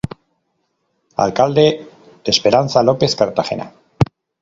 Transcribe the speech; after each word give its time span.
Alcalde:Esperanza 1.25 2.81
Lopez 2.87 3.15
Cartagena. 3.19 3.67